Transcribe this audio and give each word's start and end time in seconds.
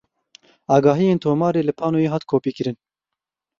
Agahiyên 0.75 1.21
tomarê 1.23 1.61
li 1.65 1.73
panoyê 1.79 2.09
hat 2.13 2.23
kopîkirin. 2.31 2.77